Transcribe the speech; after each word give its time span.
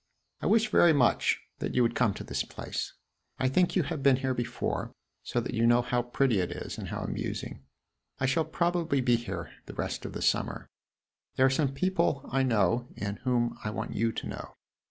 "I 0.41 0.47
wish 0.47 0.69
very 0.71 0.93
much 0.93 1.39
that 1.59 1.75
you 1.75 1.83
would 1.83 1.93
come 1.93 2.15
to 2.15 2.23
this 2.23 2.43
place. 2.43 2.93
I 3.37 3.47
think 3.47 3.75
you 3.75 3.83
have 3.83 4.01
been 4.01 4.15
here 4.15 4.33
before, 4.33 4.93
so 5.21 5.39
that 5.39 5.53
you 5.53 5.67
know 5.67 5.83
how 5.83 6.01
pretty 6.01 6.39
it 6.39 6.49
is, 6.49 6.79
and 6.79 6.87
how 6.87 7.01
amusing. 7.03 7.61
I 8.19 8.25
shall 8.25 8.45
probably 8.45 8.99
be 8.99 9.15
here 9.15 9.51
the 9.67 9.75
rest 9.75 10.03
of 10.05 10.13
the 10.13 10.23
summer. 10.23 10.67
There 11.35 11.45
are 11.45 11.51
some 11.51 11.75
people 11.75 12.27
I 12.31 12.41
know 12.41 12.87
and 12.97 13.19
whom 13.19 13.59
I 13.63 13.69
want 13.69 13.93
you 13.93 14.11
to 14.11 14.27
know. 14.27 14.55